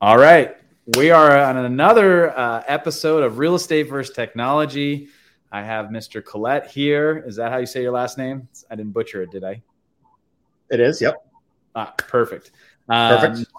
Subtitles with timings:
[0.00, 0.56] All right.
[0.96, 5.08] We are on another uh, episode of Real Estate versus Technology.
[5.50, 6.24] I have Mr.
[6.24, 7.24] Collette here.
[7.26, 8.46] Is that how you say your last name?
[8.70, 9.60] I didn't butcher it, did I?
[10.70, 11.00] It is.
[11.00, 11.16] Yep.
[11.74, 12.52] Ah, perfect.
[12.88, 13.52] Um, perfect.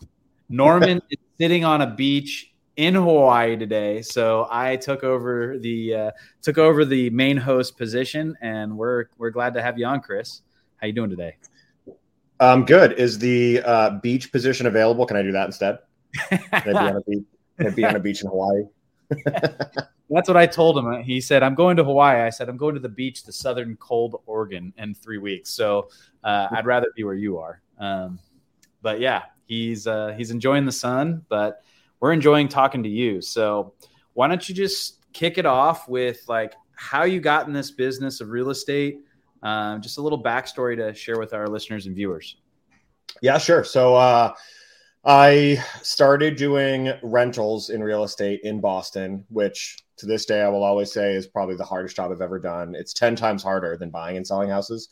[0.48, 6.12] Norman is sitting on a beach in Hawaii today, so I took over the uh,
[6.42, 10.42] took over the main host position, and we're we're glad to have you on, Chris.
[10.78, 11.36] How you doing today?
[12.40, 12.94] Um, good.
[12.94, 15.06] Is the uh, beach position available?
[15.06, 15.80] Can I do that instead?
[16.52, 17.24] I be on a beach,
[17.60, 18.64] I be on a beach in Hawaii?
[20.12, 21.04] That's what I told him.
[21.04, 23.76] He said, "I'm going to Hawaii." I said, "I'm going to the beach, the southern
[23.78, 25.52] cold Oregon, in three weeks.
[25.52, 25.90] So
[26.24, 28.20] uh, I'd rather be where you are." Um,
[28.82, 31.64] but yeah, he's uh, he's enjoying the sun, but
[32.00, 33.22] we're enjoying talking to you.
[33.22, 33.74] So
[34.14, 38.22] why don't you just kick it off with like how you got in this business
[38.22, 39.00] of real estate?
[39.44, 42.38] Um, just a little backstory to share with our listeners and viewers.
[43.22, 43.64] Yeah, sure.
[43.64, 44.34] So uh,
[45.06, 50.64] I started doing rentals in real estate in Boston, which to this day I will
[50.64, 52.76] always say is probably the hardest job I've ever done.
[52.76, 54.90] It's 10 times harder than buying and selling houses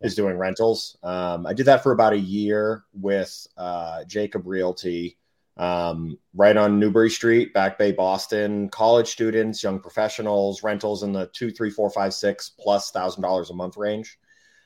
[0.00, 0.96] is doing rentals.
[1.02, 5.16] Um, I did that for about a year with uh, Jacob Realty
[5.56, 8.68] um, right on Newbury Street, Back Bay, Boston.
[8.70, 13.50] College students, young professionals, rentals in the two, three, four, five, six plus thousand dollars
[13.50, 14.18] a month range.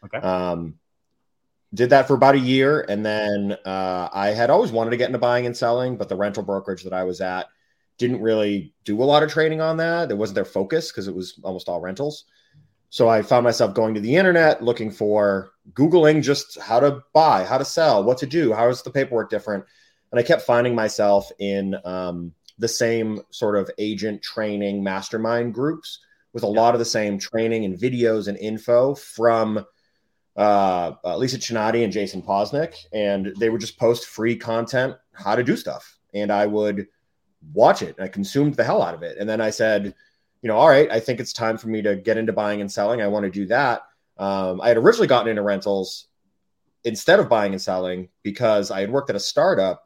[0.05, 0.19] Okay.
[0.19, 0.79] Um,
[1.75, 5.09] did that for about a year, and then uh, I had always wanted to get
[5.09, 7.47] into buying and selling, but the rental brokerage that I was at
[7.99, 10.11] didn't really do a lot of training on that.
[10.11, 12.25] It wasn't their focus because it was almost all rentals.
[12.91, 17.45] So I found myself going to the internet looking for Googling just how to buy,
[17.45, 19.65] how to sell, what to do, how is the paperwork different
[20.17, 26.01] and I kept finding myself in um, the same sort of agent training mastermind groups
[26.33, 26.53] with a yeah.
[26.53, 29.65] lot of the same training and videos and info from
[30.37, 32.75] uh, uh, Lisa Chinati and Jason Posnick.
[32.93, 35.99] And they would just post free content, how to do stuff.
[36.15, 36.87] And I would
[37.53, 37.97] watch it.
[37.99, 39.19] I consumed the hell out of it.
[39.19, 39.95] And then I said,
[40.43, 42.71] you know, all right, I think it's time for me to get into buying and
[42.71, 43.01] selling.
[43.03, 43.83] I want to do that.
[44.19, 46.09] Um, I had originally gotten into rentals
[46.85, 49.83] instead of buying and selling because I had worked at a startup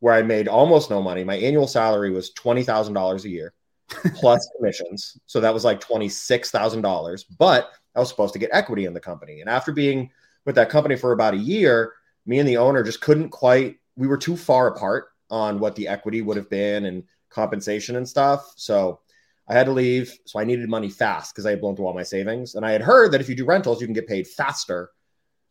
[0.00, 1.22] where I made almost no money.
[1.22, 3.54] My annual salary was $20,000 a year
[4.16, 5.18] plus commissions.
[5.26, 7.24] So that was like $26,000.
[7.38, 9.40] But I was supposed to get equity in the company.
[9.40, 10.10] And after being
[10.44, 11.92] with that company for about a year,
[12.26, 15.88] me and the owner just couldn't quite, we were too far apart on what the
[15.88, 18.52] equity would have been and compensation and stuff.
[18.56, 19.00] So
[19.48, 20.16] I had to leave.
[20.24, 22.54] So I needed money fast because I had blown through all my savings.
[22.54, 24.90] And I had heard that if you do rentals, you can get paid faster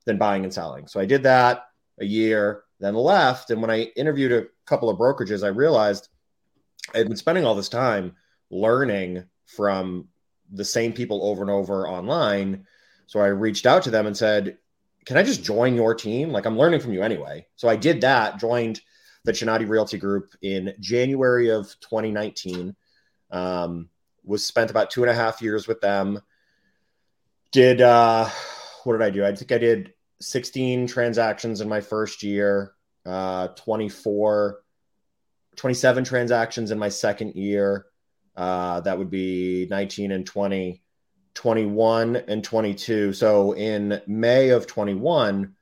[0.06, 0.88] than buying and selling.
[0.88, 1.66] So I did that
[2.00, 3.52] a year then left.
[3.52, 6.10] And when I interviewed a couple of brokerages, I realized
[6.94, 8.16] I had been spending all this time
[8.50, 10.08] learning from
[10.52, 12.66] the same people over and over online.
[13.08, 14.58] So I reached out to them and said,
[15.06, 16.32] Can I just join your team?
[16.32, 17.48] Like, I'm learning from you anyway.
[17.56, 18.82] So I did that, joined
[19.24, 22.76] the Chinati Realty Group in January of 2019.
[23.32, 23.90] Um,
[24.24, 26.20] was spent about two and a half years with them.
[27.52, 28.30] Did, uh,
[28.84, 29.26] what did I do?
[29.26, 32.74] I think I did 16 transactions in my first year,
[33.06, 34.62] uh, 24,
[35.56, 37.88] 27 transactions in my second year.
[38.36, 40.82] Uh, that would be 19 and 20,
[41.34, 43.14] 21 and 22.
[43.14, 45.56] So in May of 21,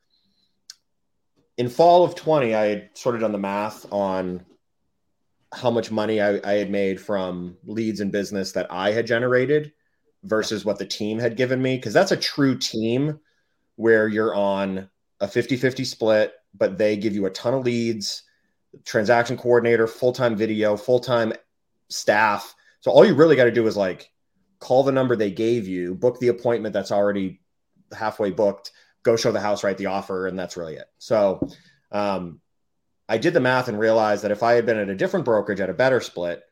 [1.57, 4.45] in fall of 20, I had sort of done the math on
[5.53, 9.73] how much money I, I had made from leads and business that I had generated
[10.23, 11.79] versus what the team had given me.
[11.79, 13.19] Cause that's a true team
[13.75, 18.23] where you're on a 50 50 split, but they give you a ton of leads,
[18.85, 21.33] transaction coordinator, full time video, full time
[21.89, 22.55] staff.
[22.81, 24.09] So all you really got to do is like
[24.59, 27.41] call the number they gave you, book the appointment that's already
[27.97, 28.71] halfway booked,
[29.03, 30.87] go show the house, write the offer, and that's really it.
[30.97, 31.47] So
[31.91, 32.41] um,
[33.07, 35.61] I did the math and realized that if I had been at a different brokerage
[35.61, 36.43] at a better split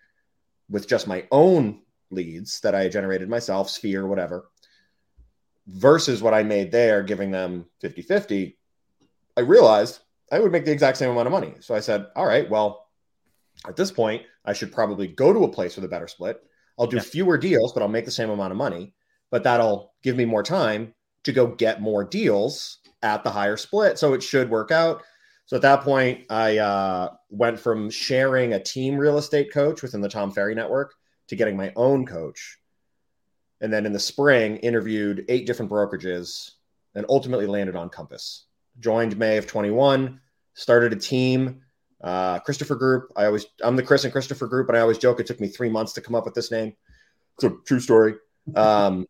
[0.69, 4.49] with just my own leads that I generated myself, Sphere, whatever,
[5.67, 8.57] versus what I made there, giving them 50 50,
[9.35, 9.99] I realized
[10.31, 11.55] I would make the exact same amount of money.
[11.59, 12.86] So I said, all right, well,
[13.67, 16.41] at this point, I should probably go to a place with a better split.
[16.79, 17.03] I'll do yeah.
[17.03, 18.93] fewer deals, but I'll make the same amount of money.
[19.29, 20.93] But that'll give me more time
[21.23, 23.99] to go get more deals at the higher split.
[23.99, 25.03] So it should work out.
[25.45, 30.01] So at that point, I uh, went from sharing a team real estate coach within
[30.01, 30.93] the Tom Ferry network
[31.27, 32.57] to getting my own coach
[33.61, 36.51] and then in the spring interviewed eight different brokerages
[36.95, 38.45] and ultimately landed on Compass.
[38.79, 40.19] Joined May of 21,
[40.53, 41.61] started a team,
[42.01, 43.11] uh, Christopher Group.
[43.15, 45.47] I always I'm the Chris and Christopher Group, and I always joke it took me
[45.47, 46.73] three months to come up with this name.
[47.35, 48.15] It's a true story.
[48.55, 49.07] Um,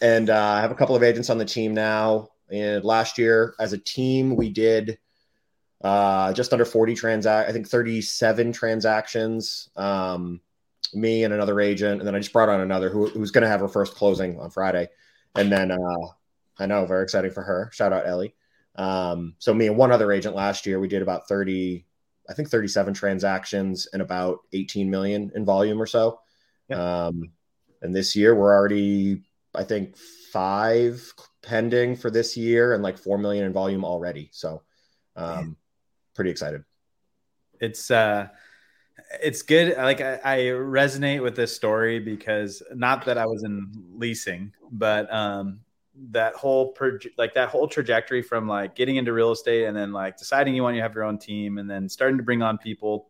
[0.00, 2.28] and uh, I have a couple of agents on the team now.
[2.50, 4.98] And last year, as a team, we did
[5.82, 9.68] uh, just under 40 transact, I think 37 transactions.
[9.76, 10.40] Um,
[10.94, 13.48] me and another agent, and then I just brought on another who, who's going to
[13.48, 14.88] have her first closing on Friday,
[15.34, 16.06] and then uh,
[16.58, 17.70] I know very exciting for her.
[17.72, 18.34] Shout out Ellie.
[18.76, 21.86] Um, so me and one other agent last year, we did about 30,
[22.32, 26.20] I think 37 transactions and about 18 million in volume or so.
[26.72, 27.32] Um,
[27.82, 29.22] and this year we're already,
[29.54, 29.98] I think,
[30.32, 31.12] five
[31.42, 34.30] pending for this year and like four million in volume already.
[34.32, 34.62] So,
[35.14, 35.58] um,
[36.14, 36.64] pretty excited.
[37.60, 38.28] It's uh,
[39.22, 39.76] it's good.
[39.76, 45.12] Like I, I resonate with this story because not that I was in leasing, but
[45.12, 45.60] um,
[46.10, 46.76] that whole
[47.18, 50.62] like that whole trajectory from like getting into real estate and then like deciding you
[50.62, 53.08] want to have your own team and then starting to bring on people.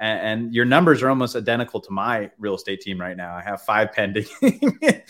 [0.00, 3.34] And, and your numbers are almost identical to my real estate team right now.
[3.34, 4.26] I have five pending.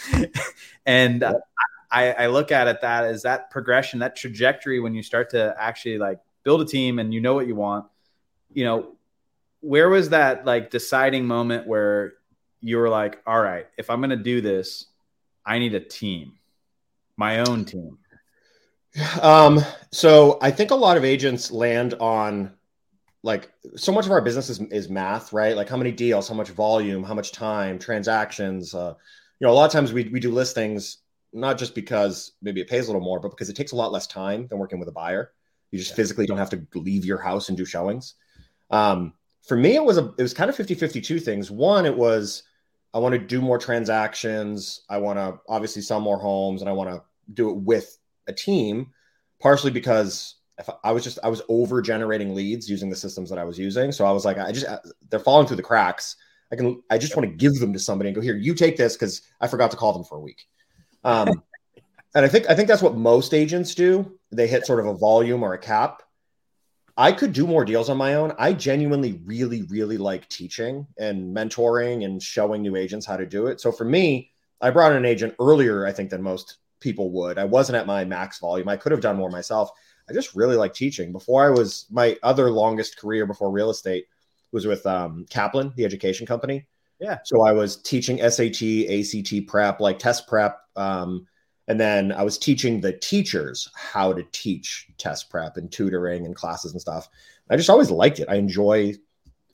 [0.86, 1.22] And
[1.90, 5.54] I, I look at it that as that progression that trajectory when you start to
[5.58, 7.86] actually like build a team and you know what you want
[8.52, 8.94] you know
[9.60, 12.14] where was that like deciding moment where
[12.60, 14.86] you were like all right if i'm going to do this
[15.44, 16.38] i need a team
[17.18, 17.98] my own team?
[19.20, 19.60] Um,
[19.92, 22.54] so I think a lot of agents land on
[23.22, 25.54] like so much of our business is, is math, right?
[25.56, 28.74] Like how many deals, how much volume, how much time, transactions.
[28.74, 28.94] Uh,
[29.38, 30.98] you know, a lot of times we, we do listings
[31.32, 33.92] not just because maybe it pays a little more, but because it takes a lot
[33.92, 35.32] less time than working with a buyer.
[35.70, 35.96] You just yeah.
[35.96, 38.14] physically don't have to leave your house and do showings.
[38.70, 39.12] Um,
[39.46, 41.50] for me, it was a it was kind of 50 52 things.
[41.50, 42.44] One, it was
[42.94, 44.82] I want to do more transactions.
[44.88, 47.02] I want to obviously sell more homes and I want to
[47.32, 48.92] do it with a team,
[49.40, 53.38] partially because if I was just I was over generating leads using the systems that
[53.38, 53.92] I was using.
[53.92, 54.66] So I was like, I just
[55.08, 56.16] they're falling through the cracks.
[56.52, 58.36] I can I just want to give them to somebody and go here.
[58.36, 60.46] You take this because I forgot to call them for a week.
[61.04, 61.42] Um,
[62.14, 64.19] and I think I think that's what most agents do.
[64.32, 66.02] They hit sort of a volume or a cap.
[66.96, 68.32] I could do more deals on my own.
[68.38, 73.46] I genuinely really really like teaching and mentoring and showing new agents how to do
[73.46, 73.60] it.
[73.60, 77.38] So for me, I brought in an agent earlier I think than most people would.
[77.38, 78.69] I wasn't at my max volume.
[78.69, 79.70] I could have done more myself.
[80.08, 81.12] I just really like teaching.
[81.12, 84.06] Before I was my other longest career before real estate
[84.52, 86.66] was with um, Kaplan, the education company.
[87.00, 87.19] Yeah.
[87.25, 90.58] So I was teaching SAT, ACT prep, like test prep.
[90.76, 91.26] Um,
[91.69, 96.34] and then I was teaching the teachers how to teach test prep and tutoring and
[96.34, 97.08] classes and stuff.
[97.50, 98.28] I just always liked it.
[98.28, 98.94] I enjoy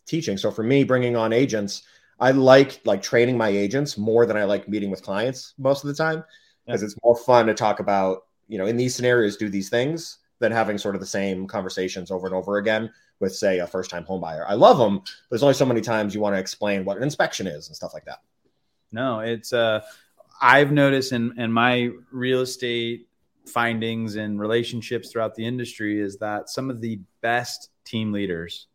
[0.06, 0.36] teaching.
[0.36, 1.82] So for me, bringing on agents,
[2.20, 5.88] I like like training my agents more than I like meeting with clients most of
[5.88, 6.24] the time
[6.66, 6.86] because yeah.
[6.86, 10.52] it's more fun to talk about you know in these scenarios do these things than
[10.52, 12.90] having sort of the same conversations over and over again
[13.20, 15.80] with say a first time home buyer i love them but there's only so many
[15.80, 18.20] times you want to explain what an inspection is and stuff like that.
[18.92, 19.80] No it's uh
[20.40, 23.08] i've noticed in in my real estate
[23.46, 28.68] findings and relationships throughout the industry is that some of the best team leaders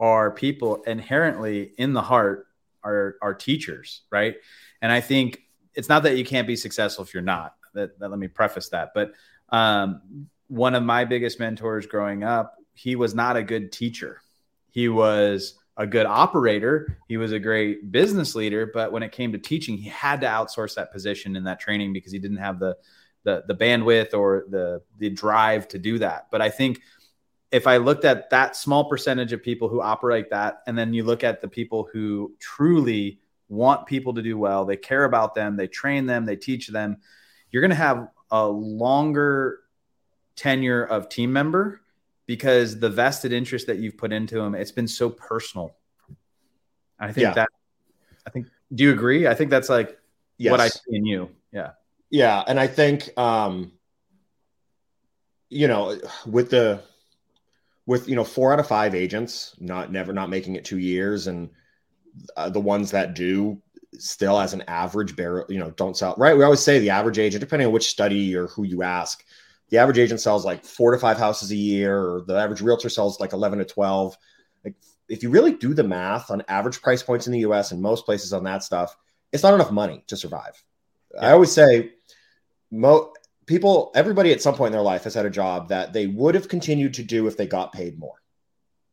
[0.00, 2.46] are people inherently in the heart
[2.84, 4.36] are are teachers right?
[4.80, 5.42] And i think
[5.78, 7.54] it's not that you can't be successful if you're not.
[7.72, 8.90] That, that let me preface that.
[8.94, 9.12] But
[9.50, 14.20] um, one of my biggest mentors growing up, he was not a good teacher.
[14.72, 16.98] He was a good operator.
[17.06, 20.26] He was a great business leader, but when it came to teaching, he had to
[20.26, 22.76] outsource that position in that training because he didn't have the
[23.22, 26.26] the, the bandwidth or the the drive to do that.
[26.32, 26.80] But I think
[27.52, 31.04] if I looked at that small percentage of people who operate that, and then you
[31.04, 34.64] look at the people who truly want people to do well.
[34.64, 35.56] They care about them.
[35.56, 36.26] They train them.
[36.26, 36.98] They teach them.
[37.50, 39.60] You're going to have a longer
[40.36, 41.80] tenure of team member
[42.26, 45.74] because the vested interest that you've put into them, it's been so personal.
[47.00, 47.32] I think yeah.
[47.32, 47.48] that,
[48.26, 49.26] I think, do you agree?
[49.26, 49.98] I think that's like
[50.36, 50.50] yes.
[50.50, 51.30] what I see in you.
[51.50, 51.70] Yeah.
[52.10, 52.44] Yeah.
[52.46, 53.72] And I think, um,
[55.48, 56.82] you know, with the,
[57.86, 61.28] with, you know, four out of five agents, not never, not making it two years
[61.28, 61.48] and,
[62.36, 63.60] uh, the ones that do
[63.98, 66.36] still as an average barrel, you know, don't sell right.
[66.36, 69.24] We always say the average agent, depending on which study or who you ask,
[69.70, 72.88] the average agent sells like four to five houses a year, or the average realtor
[72.88, 74.16] sells like 11 to 12.
[74.64, 74.74] Like,
[75.08, 78.04] if you really do the math on average price points in the US and most
[78.04, 78.96] places on that stuff,
[79.32, 80.62] it's not enough money to survive.
[81.14, 81.26] Yeah.
[81.26, 81.92] I always say,
[82.70, 83.12] mo-
[83.46, 86.34] people, everybody at some point in their life has had a job that they would
[86.34, 88.22] have continued to do if they got paid more.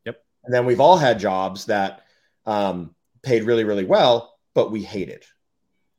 [0.05, 0.23] Yep.
[0.45, 2.03] And then we've all had jobs that,
[2.45, 2.94] um,
[3.25, 5.25] paid really, really well, but we hate it.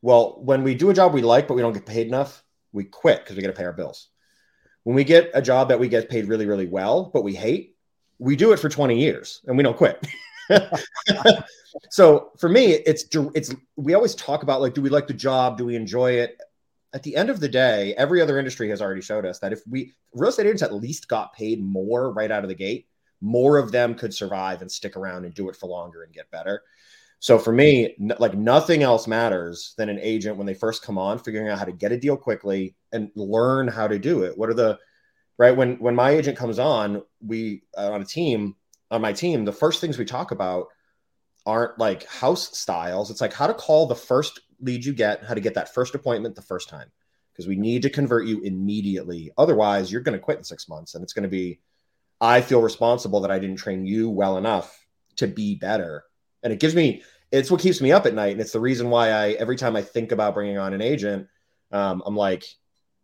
[0.02, 2.85] Well, when we do a job we like, but we don't get paid enough, we
[2.85, 4.09] quit because we got to pay our bills.
[4.85, 7.76] When we get a job that we get paid really, really well, but we hate,
[8.18, 10.06] we do it for 20 years and we don't quit.
[11.90, 13.04] so for me, it's
[13.35, 15.59] it's we always talk about like, do we like the job?
[15.59, 16.38] Do we enjoy it?
[16.95, 19.66] At the end of the day, every other industry has already showed us that if
[19.66, 22.87] we real estate agents at least got paid more right out of the gate,
[23.21, 26.30] more of them could survive and stick around and do it for longer and get
[26.30, 26.62] better.
[27.19, 30.99] So for me, n- like nothing else matters than an agent when they first come
[30.99, 34.37] on, figuring out how to get a deal quickly and learn how to do it.
[34.37, 34.79] What are the
[35.39, 38.57] right when when my agent comes on, we uh, on a team
[38.91, 40.69] on my team, the first things we talk about
[41.45, 43.11] aren't like house styles.
[43.11, 45.95] It's like how to call the first lead you get, how to get that first
[45.95, 46.91] appointment the first time,
[47.33, 49.31] because we need to convert you immediately.
[49.39, 51.61] Otherwise, you're going to quit in six months, and it's going to be.
[52.19, 56.05] I feel responsible that I didn't train you well enough to be better,
[56.47, 57.03] and it gives me.
[57.33, 59.75] It's what keeps me up at night, and it's the reason why I every time
[59.75, 61.26] I think about bringing on an agent,
[61.73, 62.47] um, I'm like,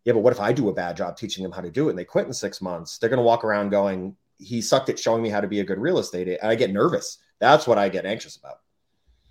[0.04, 1.90] yeah, but what if I do a bad job teaching them how to do it
[1.90, 2.99] and they quit in six months?
[2.99, 5.64] They're going to walk around going, he sucked at showing me how to be a
[5.64, 6.28] good real estate.
[6.28, 7.18] And I get nervous.
[7.40, 8.61] That's what I get anxious about.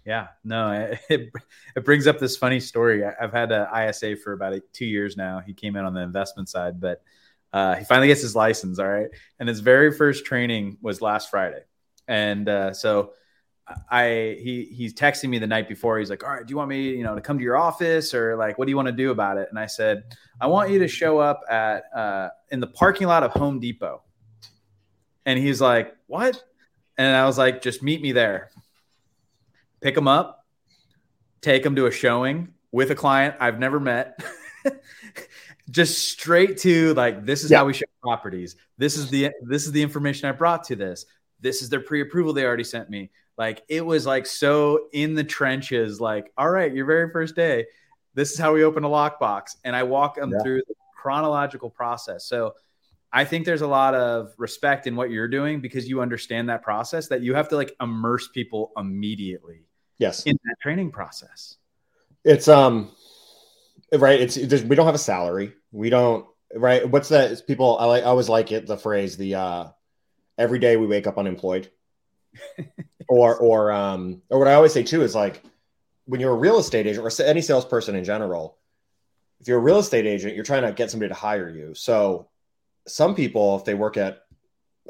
[0.05, 0.71] Yeah, no,
[1.09, 1.31] it,
[1.75, 3.03] it brings up this funny story.
[3.05, 5.39] I've had an ISA for about two years now.
[5.39, 7.01] He came in on the investment side, but
[7.53, 8.77] uh, he finally gets his license.
[8.77, 9.09] All right.
[9.39, 11.63] And his very first training was last Friday.
[12.07, 13.13] And uh, so
[13.89, 15.99] I he he's texting me the night before.
[15.99, 18.13] He's like, "All right, do you want me, you know, to come to your office
[18.13, 20.03] or like what do you want to do about it?" And I said,
[20.39, 24.01] "I want you to show up at uh, in the parking lot of Home Depot."
[25.25, 26.43] And he's like, "What?"
[26.97, 28.51] And I was like, "Just meet me there.
[29.81, 30.45] Pick him up,
[31.41, 34.23] take him to a showing with a client I've never met."
[35.71, 37.57] just straight to like this is yeah.
[37.57, 38.55] how we show properties.
[38.77, 41.05] This is the this is the information I brought to this.
[41.39, 43.09] This is their pre-approval they already sent me.
[43.41, 47.65] Like it was like so in the trenches, like, all right, your very first day,
[48.13, 49.55] this is how we open a lockbox.
[49.65, 50.43] And I walk them yeah.
[50.43, 52.23] through the chronological process.
[52.23, 52.53] So
[53.11, 56.61] I think there's a lot of respect in what you're doing because you understand that
[56.61, 59.65] process that you have to like immerse people immediately.
[59.97, 60.23] Yes.
[60.27, 61.57] In that training process.
[62.23, 62.91] It's um
[63.91, 64.21] right.
[64.21, 65.55] It's we don't have a salary.
[65.71, 66.87] We don't right.
[66.87, 67.31] What's that?
[67.31, 69.67] It's people I like I always like it, the phrase, the uh
[70.37, 71.71] every day we wake up unemployed.
[73.11, 75.43] or or um or what I always say too is like
[76.05, 78.57] when you're a real estate agent or any salesperson in general,
[79.41, 81.73] if you're a real estate agent, you're trying to get somebody to hire you.
[81.75, 82.29] So
[82.87, 84.23] some people, if they work at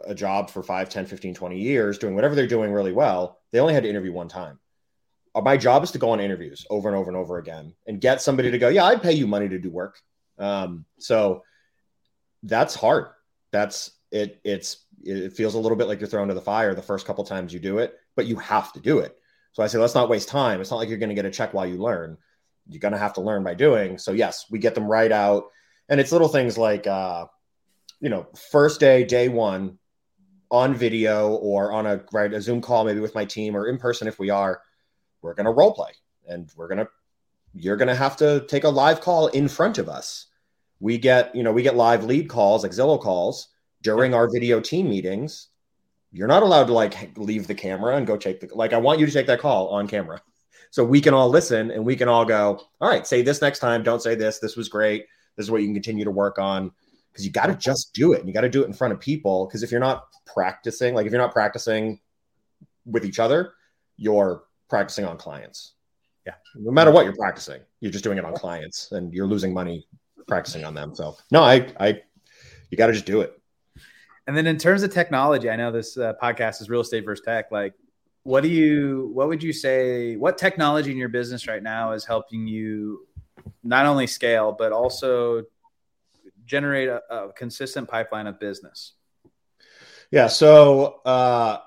[0.06, 3.60] a job for 5, 10, 15, 20 years, doing whatever they're doing really well, they
[3.60, 4.60] only had to interview one time.
[5.34, 8.00] Uh, my job is to go on interviews over and over and over again and
[8.00, 10.00] get somebody to go, yeah, I'd pay you money to do work.
[10.38, 11.44] Um, so
[12.44, 13.08] that's hard.
[13.52, 14.40] That's it.
[14.44, 17.24] It's it feels a little bit like you're thrown to the fire the first couple
[17.24, 19.18] times you do it, but you have to do it.
[19.54, 20.62] So I say, let's not waste time.
[20.62, 22.18] It's not like you're going to get a check while you learn.
[22.68, 23.98] You're going to have to learn by doing.
[23.98, 25.46] So yes, we get them right out,
[25.90, 27.26] and it's little things like, uh,
[28.00, 29.78] you know, first day, day one,
[30.50, 33.78] on video or on a right a Zoom call, maybe with my team or in
[33.78, 34.62] person if we are,
[35.22, 35.92] we're going to role play,
[36.28, 36.88] and we're going to
[37.54, 40.28] you're going to have to take a live call in front of us.
[40.80, 43.50] We get, you know, we get live lead calls, like Zillow calls
[43.82, 45.48] during our video team meetings,
[46.12, 49.00] you're not allowed to like leave the camera and go take the like I want
[49.00, 50.22] you to take that call on camera.
[50.74, 53.60] So we can all listen and we can all go, all right, say this next
[53.60, 54.40] time, don't say this.
[54.40, 55.06] This was great.
[55.36, 56.72] This is what you can continue to work on
[57.12, 58.20] because you got to just do it.
[58.20, 60.94] And you got to do it in front of people because if you're not practicing,
[60.96, 62.00] like if you're not practicing
[62.86, 63.52] with each other,
[63.98, 65.74] you're practicing on clients.
[66.26, 66.36] Yeah.
[66.56, 69.86] No matter what you're practicing, you're just doing it on clients and you're losing money
[70.26, 70.96] practicing on them.
[70.96, 72.02] So, no, I I
[72.70, 73.41] you got to just do it.
[74.28, 77.24] And then in terms of technology, I know this uh, podcast is real estate versus
[77.26, 77.52] tech.
[77.52, 77.74] Like,
[78.24, 82.06] what do you, what would you say, what technology in your business right now is
[82.06, 83.08] helping you
[83.64, 85.44] not only scale, but also
[86.46, 88.94] generate a, a consistent pipeline of business?
[90.12, 90.28] Yeah.
[90.28, 91.60] So, uh,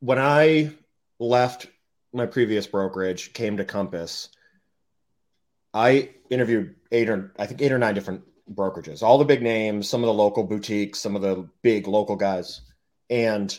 [0.00, 0.72] when I
[1.18, 1.66] left
[2.12, 4.30] my previous brokerage, came to Compass,
[5.72, 9.88] I interviewed eight or I think eight or nine different brokerages, all the big names,
[9.88, 12.62] some of the local boutiques, some of the big local guys,
[13.08, 13.58] and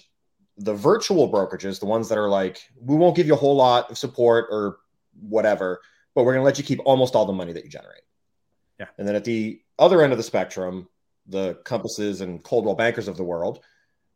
[0.57, 3.89] the virtual brokerages, the ones that are like, we won't give you a whole lot
[3.89, 4.77] of support or
[5.19, 5.81] whatever,
[6.13, 8.01] but we're going to let you keep almost all the money that you generate.
[8.79, 8.87] Yeah.
[8.97, 10.87] And then at the other end of the spectrum,
[11.27, 13.61] the compasses and Coldwell bankers of the world,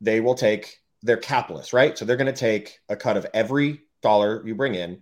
[0.01, 1.98] they will take their capitalists, right?
[1.98, 5.01] So they're going to take a cut of every dollar you bring in,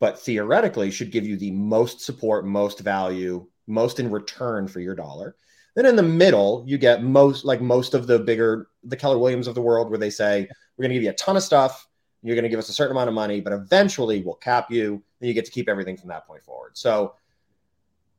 [0.00, 4.94] but theoretically should give you the most support, most value, most in return for your
[4.94, 5.36] dollar.
[5.74, 9.46] Then in the middle, you get most like most of the bigger the Keller Williams
[9.46, 11.88] of the world, where they say we're going to give you a ton of stuff,
[12.22, 15.02] you're going to give us a certain amount of money, but eventually we'll cap you,
[15.20, 16.76] and you get to keep everything from that point forward.
[16.76, 17.14] So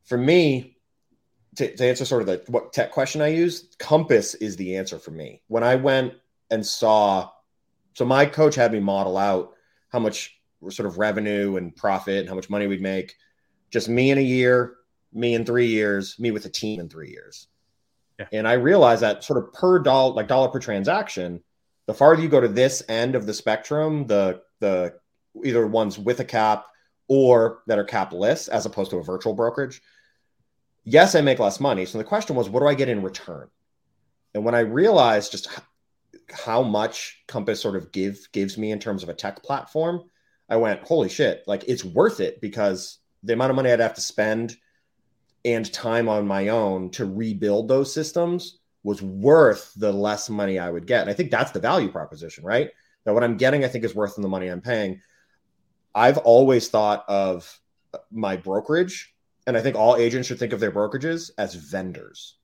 [0.04, 0.78] for me,
[1.56, 5.00] to, to answer sort of the what tech question I use, Compass is the answer
[5.00, 5.42] for me.
[5.48, 6.14] When I went
[6.52, 7.30] and saw,
[7.94, 9.54] so my coach had me model out
[9.90, 13.16] how much sort of revenue and profit and how much money we'd make,
[13.72, 14.76] just me in a year
[15.16, 17.48] me in three years, me with a team in three years.
[18.20, 18.28] Yeah.
[18.32, 21.42] And I realized that sort of per dollar, like dollar per transaction,
[21.88, 24.96] The farther you go to this end of the spectrum, the the
[25.44, 26.66] either ones with a cap
[27.08, 29.82] or that are capless as opposed to a virtual brokerage.
[30.84, 31.86] Yes, I make less money.
[31.86, 33.50] So the question was, what do I get in return?
[34.34, 35.50] And when I realized just
[36.32, 40.04] how much Compass sort of give gives me in terms of a tech platform,
[40.50, 43.96] I went, holy shit, like it's worth it because the amount of money I'd have
[43.96, 44.56] to spend
[45.46, 50.70] and time on my own to rebuild those systems was worth the less money I
[50.70, 51.02] would get.
[51.02, 52.72] And I think that's the value proposition, right?
[53.06, 55.02] That what I'm getting, I think, is worth the money I'm paying.
[55.94, 57.60] I've always thought of
[58.12, 59.14] my brokerage,
[59.48, 62.38] and I think all agents should think of their brokerages as vendors.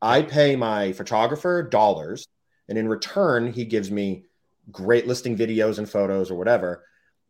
[0.00, 2.26] I pay my photographer dollars,
[2.68, 4.24] and in return, he gives me
[4.70, 6.84] great listing videos and photos or whatever.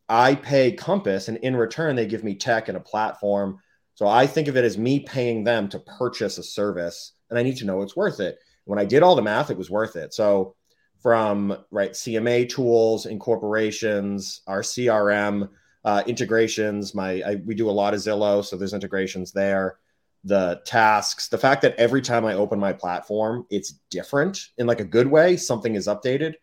[0.09, 3.59] I pay Compass, and in return, they give me tech and a platform.
[3.97, 7.43] So I think of it as me paying them to purchase a service, and I
[7.43, 8.39] need to know it's worth it.
[8.65, 10.13] When I did all the math, it was worth it.
[10.13, 10.55] So
[11.01, 15.49] from right CMA tools, incorporations, our CRM
[15.85, 16.95] uh, integrations.
[16.95, 19.79] My I, we do a lot of Zillow, so there's integrations there.
[20.25, 24.81] The tasks, the fact that every time I open my platform, it's different in like
[24.81, 25.39] a good way.
[25.39, 26.35] Something is updated,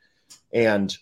[0.53, 0.97] and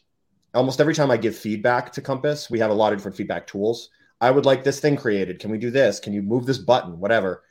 [0.53, 3.47] almost every time I give feedback to Compass, we have a lot of different feedback
[3.47, 3.89] tools.
[4.21, 5.39] I would like this thing created.
[5.39, 5.99] Can we do this?
[5.99, 6.99] Can you move this button?
[6.99, 7.43] Whatever.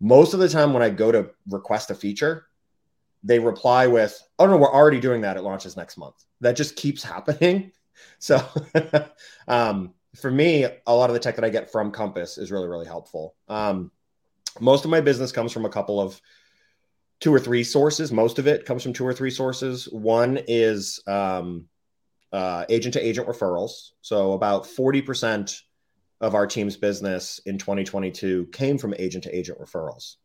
[0.00, 2.46] Most of the time, when I go to request a feature,
[3.22, 5.36] they reply with, "Oh no, we're already doing that.
[5.36, 7.72] It launches next month." That just keeps happening.
[8.18, 8.42] So,
[9.48, 12.68] um, for me, a lot of the tech that I get from Compass is really,
[12.68, 13.34] really helpful.
[13.48, 13.90] Um,
[14.60, 16.20] most of my business comes from a couple of
[17.20, 18.12] two or three sources.
[18.12, 19.88] Most of it comes from two or three sources.
[19.90, 21.66] One is um,
[22.32, 23.90] uh, agent to agent referrals.
[24.02, 25.60] So about 40%
[26.20, 30.16] of our team's business in 2022 came from agent to agent referrals.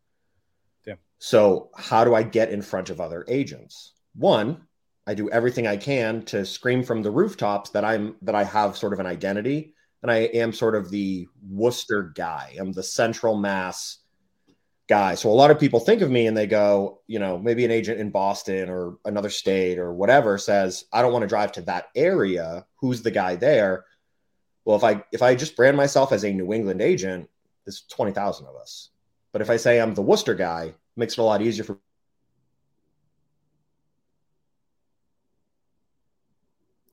[0.85, 0.95] Yeah.
[1.19, 3.93] So how do I get in front of other agents?
[4.15, 4.61] One,
[5.05, 8.77] I do everything I can to scream from the rooftops that I'm that I have
[8.77, 12.55] sort of an identity and I am sort of the Worcester guy.
[12.59, 13.99] I'm the central mass
[14.87, 15.15] guy.
[15.15, 17.71] So a lot of people think of me and they go, you know, maybe an
[17.71, 21.61] agent in Boston or another state or whatever says, I don't want to drive to
[21.63, 22.65] that area.
[22.79, 23.85] Who's the guy there?
[24.65, 27.29] Well, if I if I just brand myself as a New England agent,
[27.65, 28.89] there's 20,000 of us.
[29.31, 31.77] But if I say I'm the Worcester guy, it makes it a lot easier for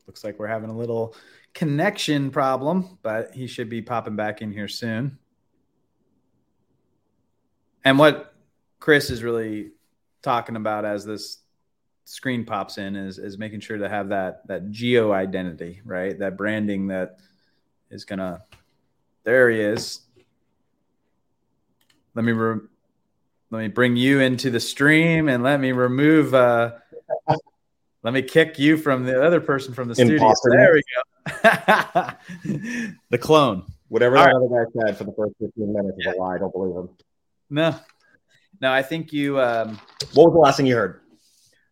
[0.06, 1.14] Looks like we're having a little
[1.52, 5.18] connection problem, but he should be popping back in here soon.
[7.84, 8.34] And what
[8.80, 9.72] Chris is really
[10.22, 11.38] talking about as this
[12.04, 16.18] screen pops in is is making sure to have that that geo identity, right?
[16.18, 17.18] That branding that
[17.90, 18.42] is gonna.
[19.24, 20.00] There he is.
[22.14, 22.66] Let me re-
[23.50, 26.34] let me bring you into the stream and let me remove.
[26.34, 26.72] Uh,
[28.02, 30.58] let me kick you from the other person from the Imposter studio.
[30.58, 30.82] There we
[32.54, 32.94] go.
[33.10, 33.64] the clone.
[33.88, 36.10] Whatever that other guy said for the first 15 minutes yeah.
[36.10, 36.34] is a lie.
[36.34, 36.90] I don't believe him.
[37.50, 37.74] No.
[38.60, 39.40] No, I think you.
[39.40, 39.80] Um,
[40.14, 41.00] what was the last thing you heard?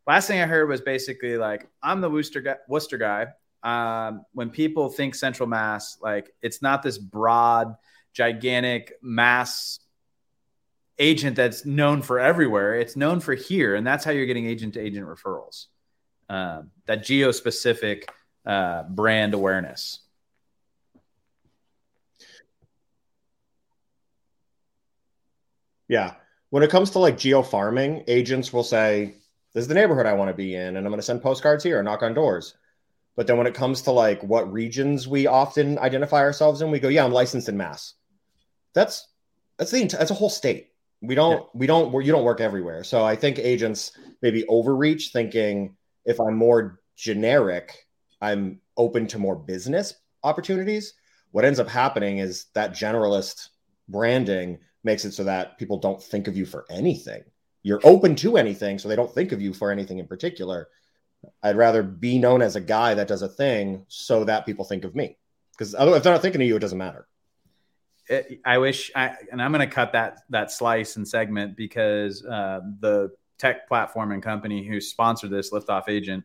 [0.07, 2.57] Last thing I heard was basically like, I'm the Worcester guy.
[2.69, 3.27] Worcester guy.
[3.67, 7.75] Um, when people think Central Mass, like it's not this broad,
[8.13, 9.81] gigantic mass
[11.01, 12.77] agent that's known for everywhere.
[12.77, 15.67] It's known for here, and that's how you're getting agent to agent referrals.
[16.29, 18.09] Um, that geo specific
[18.47, 19.99] uh, brand awareness?
[25.89, 26.15] Yeah.
[26.51, 29.17] When it comes to like geo farming, agents will say,
[29.55, 31.65] This is the neighborhood I want to be in, and I'm going to send postcards
[31.65, 32.55] here, and knock on doors.
[33.17, 36.79] But then when it comes to like what regions we often identify ourselves in, we
[36.79, 37.95] go, Yeah, I'm licensed in Mass.
[38.75, 39.09] That's
[39.59, 40.69] that's the that's a whole state.
[41.01, 41.47] We don't yeah.
[41.55, 42.85] we don't you don't work everywhere.
[42.85, 47.87] So I think agents maybe overreach thinking if I'm more generic,
[48.21, 50.95] I'm open to more business opportunities.
[51.33, 53.49] What ends up happening is that generalist
[53.89, 57.25] branding makes it so that people don't think of you for anything.
[57.63, 60.69] You're open to anything, so they don't think of you for anything in particular.
[61.43, 64.85] I'd rather be known as a guy that does a thing so that people think
[64.85, 65.17] of me.
[65.53, 67.07] Because if they're not thinking of you, it doesn't matter.
[68.09, 72.25] It, I wish, I, and I'm going to cut that that slice and segment because
[72.25, 76.25] uh, the tech platform and company who sponsored this Liftoff Agent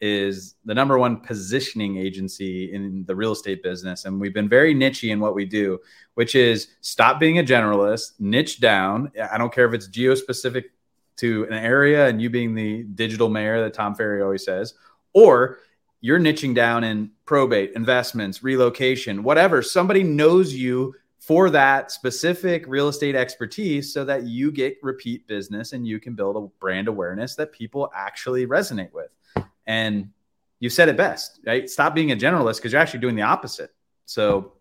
[0.00, 4.04] is the number one positioning agency in the real estate business.
[4.04, 5.80] And we've been very nichey in what we do,
[6.14, 9.10] which is stop being a generalist, niche down.
[9.30, 10.70] I don't care if it's geo specific
[11.18, 14.74] to an area and you being the digital mayor that Tom Ferry always says,
[15.12, 15.58] or
[16.00, 19.62] you're niching down in probate, investments, relocation, whatever.
[19.62, 25.72] Somebody knows you for that specific real estate expertise so that you get repeat business
[25.72, 29.10] and you can build a brand awareness that people actually resonate with.
[29.66, 30.10] And
[30.60, 31.68] you said it best, right?
[31.68, 33.74] Stop being a generalist because you're actually doing the opposite.
[34.06, 34.52] So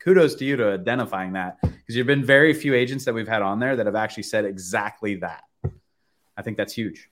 [0.00, 3.42] kudos to you to identifying that because you've been very few agents that we've had
[3.42, 5.44] on there that have actually said exactly that.
[6.36, 7.10] I think that's huge.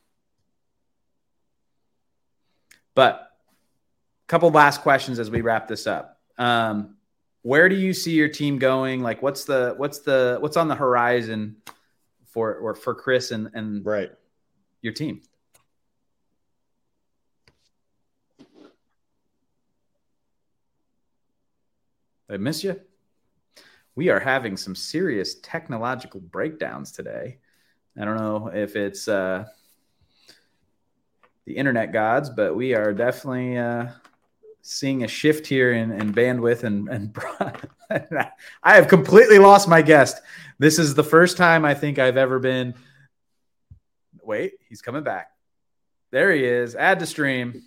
[2.95, 6.21] But a couple last questions as we wrap this up.
[6.39, 6.97] Um,
[7.43, 9.03] where do you see your team going?
[9.03, 11.57] Like, what's the what's the what's on the horizon
[12.27, 14.11] for or for Chris and and right
[14.81, 15.21] your team?
[22.31, 22.81] I miss you.
[23.95, 27.39] We are having some serious technological breakdowns today.
[27.97, 29.45] I don't know if it's uh,
[31.47, 33.89] the internet gods, but we are definitely uh,
[34.63, 36.65] seeing a shift here in, in bandwidth.
[36.65, 37.17] And, and
[38.63, 40.21] I have completely lost my guest.
[40.59, 42.75] This is the first time I think I've ever been.
[44.23, 45.31] Wait, he's coming back.
[46.11, 46.75] There he is.
[46.75, 47.63] Add to stream.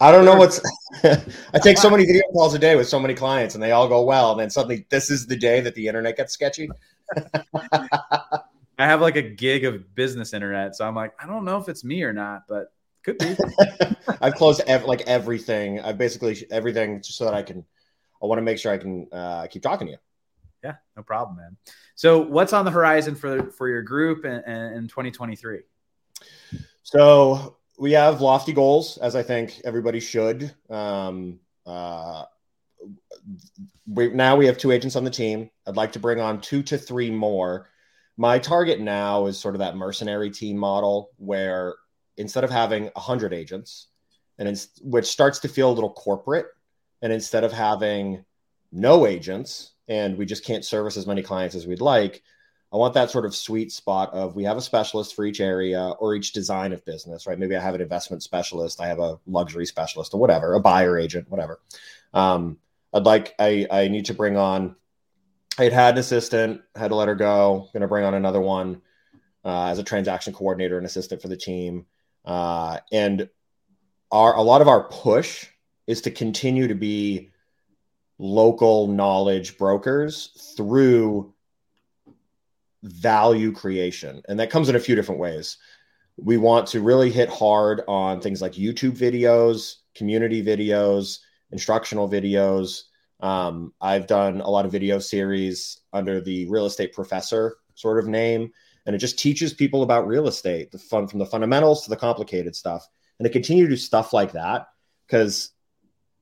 [0.00, 0.60] I don't know what's.
[1.04, 3.88] I take so many video calls a day with so many clients, and they all
[3.88, 4.32] go well.
[4.32, 6.70] And then suddenly, this is the day that the internet gets sketchy.
[8.78, 11.68] I have like a gig of business internet, so I'm like, I don't know if
[11.68, 12.72] it's me or not, but
[13.04, 13.36] could be.
[14.20, 15.80] I've closed ev- like everything.
[15.80, 17.64] I've basically everything just so that I can.
[18.22, 19.98] I want to make sure I can uh, keep talking to you.
[20.64, 21.56] Yeah, no problem, man.
[21.94, 25.60] So, what's on the horizon for for your group in, in 2023?
[26.82, 30.54] So we have lofty goals, as I think everybody should.
[30.70, 32.24] Um, uh,
[33.86, 35.50] we, now we have two agents on the team.
[35.66, 37.68] I'd like to bring on two to three more.
[38.18, 41.76] My target now is sort of that mercenary team model where
[42.16, 43.86] instead of having 100 agents,
[44.38, 46.46] and it's, which starts to feel a little corporate,
[47.00, 48.24] and instead of having
[48.72, 52.22] no agents and we just can't service as many clients as we'd like,
[52.72, 55.90] I want that sort of sweet spot of we have a specialist for each area
[56.00, 57.38] or each design of business, right?
[57.38, 60.98] Maybe I have an investment specialist, I have a luxury specialist, or whatever, a buyer
[60.98, 61.60] agent, whatever.
[62.12, 62.58] Um,
[62.92, 64.76] I'd like I I need to bring on.
[65.58, 67.68] I had had an assistant, had to let her go.
[67.72, 68.80] Going to bring on another one
[69.44, 71.86] uh, as a transaction coordinator and assistant for the team.
[72.24, 73.28] Uh, and
[74.10, 75.46] our a lot of our push
[75.86, 77.30] is to continue to be
[78.18, 81.32] local knowledge brokers through
[82.82, 84.22] value creation.
[84.28, 85.56] And that comes in a few different ways.
[86.16, 91.18] We want to really hit hard on things like YouTube videos, community videos,
[91.52, 92.82] instructional videos.
[93.20, 98.08] Um, I've done a lot of video series under the real estate professor sort of
[98.08, 98.52] name,
[98.86, 101.96] and it just teaches people about real estate, the fun from the fundamentals to the
[101.96, 102.86] complicated stuff.
[103.18, 104.68] And to continue to do stuff like that,
[105.06, 105.50] because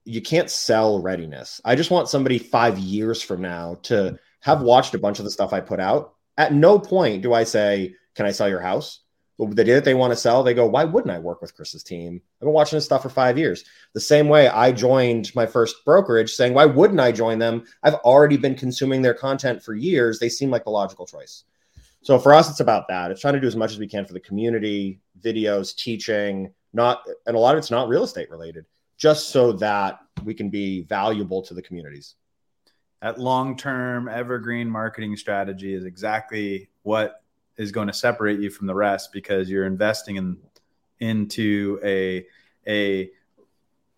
[0.04, 1.61] you can't sell readiness.
[1.64, 5.30] I just want somebody five years from now to have watched a bunch of the
[5.30, 9.00] stuff I put out at no point do I say, Can I sell your house?
[9.38, 11.83] The day that they want to sell, they go, Why wouldn't I work with Chris's
[11.83, 12.22] team?
[12.40, 13.64] I've been watching this stuff for five years.
[13.92, 17.64] The same way I joined my first brokerage saying, Why wouldn't I join them?
[17.83, 20.18] I've already been consuming their content for years.
[20.18, 21.44] They seem like the logical choice.
[22.03, 23.11] So for us, it's about that.
[23.11, 27.03] It's trying to do as much as we can for the community, videos, teaching, not,
[27.27, 28.64] and a lot of it's not real estate related,
[28.96, 32.14] just so that we can be valuable to the communities
[33.03, 37.22] that long-term evergreen marketing strategy is exactly what
[37.56, 40.36] is going to separate you from the rest because you're investing in
[40.98, 42.26] into a
[42.66, 43.10] a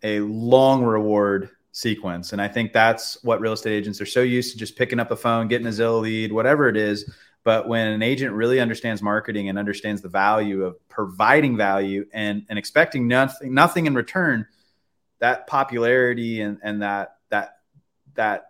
[0.03, 2.33] a long reward sequence.
[2.33, 5.11] And i think that's what real estate agents are so used to just picking up
[5.11, 7.11] a phone getting a zillow lead whatever it is.
[7.45, 12.45] But when an agent really understands marketing and understands the value of providing value and
[12.49, 14.45] and expecting nothing nothing in return
[15.19, 17.59] that popularity and and that that
[18.15, 18.49] that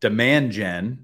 [0.00, 1.03] demand gen,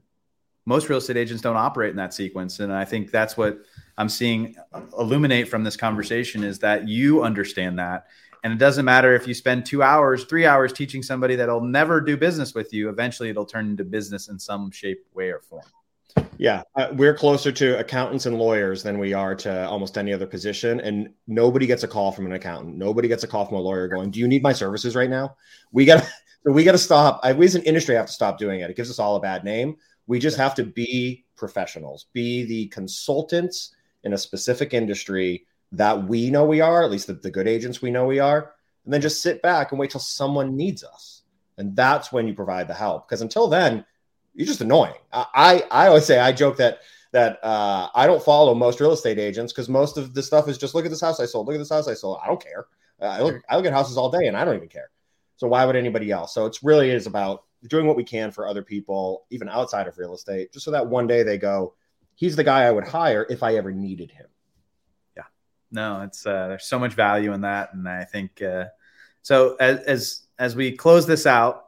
[0.71, 2.61] most real estate agents don't operate in that sequence.
[2.61, 3.59] And I think that's what
[3.99, 4.55] I'm seeing
[4.97, 8.07] illuminate from this conversation is that you understand that.
[8.45, 12.01] And it doesn't matter if you spend two hours, three hours teaching somebody that'll never
[12.01, 12.89] do business with you.
[12.89, 15.65] Eventually, it'll turn into business in some shape, way, or form.
[16.39, 20.27] Yeah, uh, we're closer to accountants and lawyers than we are to almost any other
[20.27, 20.81] position.
[20.81, 22.77] And nobody gets a call from an accountant.
[22.77, 25.37] Nobody gets a call from a lawyer going, "Do you need my services right now?"
[25.73, 26.05] We got
[26.47, 27.21] so we got to stop.
[27.23, 28.71] I, we as an industry have to stop doing it.
[28.71, 29.77] It gives us all a bad name.
[30.11, 36.31] We just have to be professionals, be the consultants in a specific industry that we
[36.31, 39.01] know we are, at least the, the good agents we know we are, and then
[39.01, 41.23] just sit back and wait till someone needs us.
[41.59, 43.07] And that's when you provide the help.
[43.07, 43.85] Because until then,
[44.35, 44.95] you're just annoying.
[45.13, 46.81] I, I, I always say I joke that
[47.13, 50.59] that uh, I don't follow most real estate agents because most of the stuff is
[50.59, 52.19] just look at this house I sold, look at this house I sold.
[52.21, 52.67] I don't care.
[53.01, 54.91] Uh, I look I look at houses all day and I don't even care.
[55.37, 56.35] So why would anybody else?
[56.35, 59.99] So it's really is about doing what we can for other people, even outside of
[59.99, 61.75] real estate, just so that one day they go,
[62.15, 64.27] he's the guy I would hire if I ever needed him.
[65.17, 65.25] Yeah,
[65.71, 68.67] no, it's uh, there's so much value in that, and I think uh,
[69.23, 71.67] So as as as we close this out,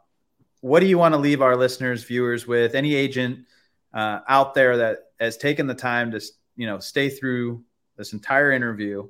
[0.60, 2.74] what do you want to leave our listeners, viewers with?
[2.74, 3.46] Any agent
[3.92, 6.20] uh, out there that has taken the time to
[6.56, 7.62] you know stay through
[7.96, 9.08] this entire interview,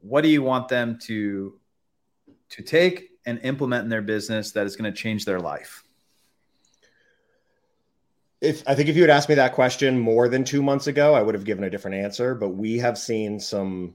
[0.00, 1.58] what do you want them to
[2.50, 5.84] to take and implement in their business that is going to change their life?
[8.40, 11.14] If I think if you had asked me that question more than two months ago,
[11.14, 12.34] I would have given a different answer.
[12.34, 13.94] But we have seen some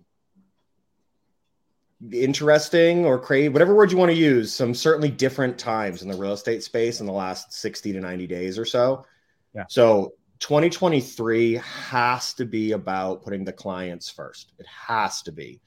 [2.12, 6.18] interesting or crazy, whatever word you want to use, some certainly different times in the
[6.18, 9.06] real estate space in the last 60 to 90 days or so.
[9.54, 9.66] Yeah.
[9.70, 14.54] So 2023 has to be about putting the clients first.
[14.60, 15.62] It has to be.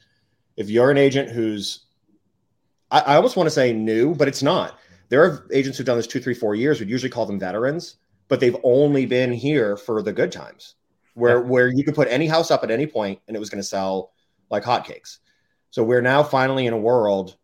[0.57, 1.87] If you're an agent who's,
[2.91, 4.79] I, I almost want to say new, but it's not.
[5.09, 6.81] There are agents who've done this two, three, four years.
[6.81, 7.97] We'd usually call them veterans,
[8.29, 10.75] but they've only been here for the good times,
[11.15, 11.49] where Yeah.
[11.49, 13.69] where you could put any house up at any point and it was going to
[13.69, 14.13] sell
[14.51, 15.19] like hotcakes.
[15.71, 17.37] So we're now finally in a world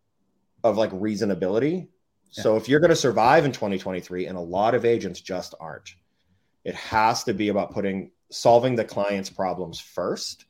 [0.63, 1.87] of like reasonability.
[2.31, 5.95] So if you're going to survive in 2023, and a lot of agents just aren't,
[6.65, 10.45] it has to be about putting solving the client's problems first.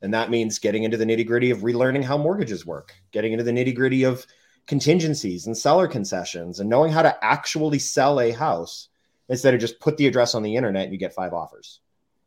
[0.00, 3.44] And that means getting into the nitty gritty of relearning how mortgages work, getting into
[3.44, 4.24] the nitty gritty of
[4.66, 8.88] contingencies and seller concessions, and knowing how to actually sell a house
[9.28, 11.80] instead of just put the address on the internet and you get five offers.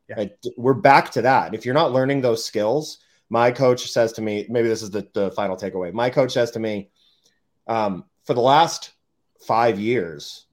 [0.07, 0.15] Yeah.
[0.15, 0.31] Right?
[0.57, 1.53] We're back to that.
[1.53, 5.07] If you're not learning those skills, my coach says to me, maybe this is the,
[5.13, 5.93] the final takeaway.
[5.93, 6.89] My coach says to me,
[7.67, 8.91] um, for the last
[9.47, 10.45] five years,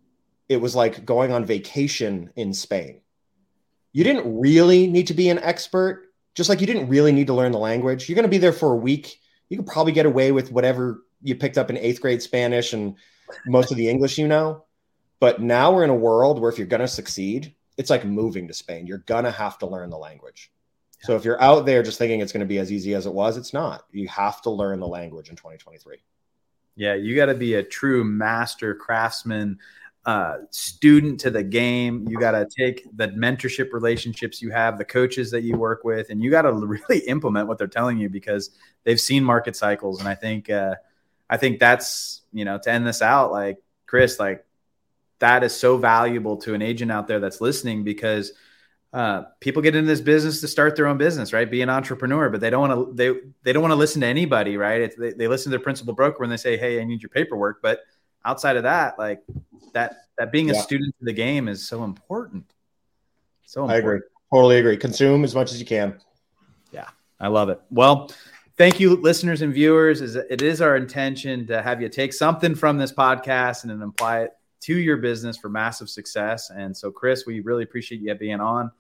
[0.48, 3.00] it was like going on vacation in Spain.
[3.92, 7.34] You didn't really need to be an expert, just like you didn't really need to
[7.34, 8.08] learn the language.
[8.08, 9.20] You're going to be there for a week.
[9.48, 12.96] You could probably get away with whatever you picked up in eighth grade Spanish and
[13.46, 14.64] most of the English you know.
[15.20, 18.48] But now we're in a world where if you're going to succeed, it's like moving
[18.48, 18.86] to Spain.
[18.86, 20.52] You're going to have to learn the language.
[21.00, 23.12] So if you're out there just thinking it's going to be as easy as it
[23.12, 23.84] was, it's not.
[23.92, 25.98] You have to learn the language in 2023.
[26.74, 29.58] Yeah, you got to be a true master craftsman,
[30.04, 32.06] uh, student to the game.
[32.08, 36.10] You got to take the mentorship relationships you have, the coaches that you work with,
[36.10, 36.52] and you got to
[36.88, 38.50] really implement what they're telling you because
[38.84, 40.00] they've seen market cycles.
[40.00, 40.76] And I think, uh,
[41.30, 44.44] I think that's you know to end this out, like Chris, like
[45.20, 48.32] that is so valuable to an agent out there that's listening because
[48.92, 51.50] uh, people get into this business to start their own business, right?
[51.50, 54.06] Be an entrepreneur, but they don't want to they they don't want to listen to
[54.06, 54.80] anybody, right?
[54.80, 57.10] It's, they, they listen to their principal broker when they say, "Hey, I need your
[57.10, 57.80] paperwork," but
[58.24, 59.22] outside of that, like
[59.74, 62.44] that that being a student of the game is so important.
[63.44, 64.00] So I agree.
[64.32, 64.76] Totally agree.
[64.76, 66.00] Consume as much as you can.
[66.72, 66.88] Yeah,
[67.20, 67.60] I love it.
[67.70, 68.10] Well,
[68.56, 70.00] thank you, listeners and viewers.
[70.00, 73.82] Is It is our intention to have you take something from this podcast and then
[73.82, 76.50] apply it to your business for massive success.
[76.50, 78.70] And so, Chris, we really appreciate you being on.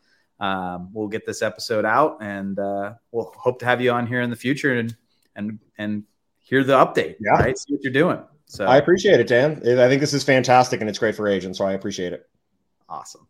[0.40, 4.20] Um, we'll get this episode out, and uh, we'll hope to have you on here
[4.20, 4.96] in the future and
[5.34, 6.04] and and
[6.38, 7.16] hear the update.
[7.20, 7.32] Yeah.
[7.32, 8.22] Right, see what you're doing.
[8.46, 9.58] So I appreciate it, Dan.
[9.78, 11.58] I think this is fantastic and it's great for agents.
[11.58, 12.26] So I appreciate it.
[12.88, 13.28] awesome.